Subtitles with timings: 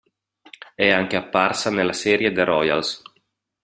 [0.73, 3.03] È anche apparsa nella serie The Royals.